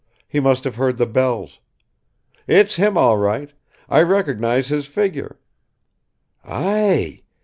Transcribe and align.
He 0.27 0.39
must 0.39 0.63
have 0.63 0.77
heard 0.77 0.97
the 0.97 1.05
bells; 1.05 1.59
it's 2.47 2.77
him 2.77 2.97
all 2.97 3.17
right, 3.19 3.53
I 3.87 4.01
recognize 4.01 4.69
his 4.69 4.87
figure; 4.87 5.37
ay! 6.43 7.21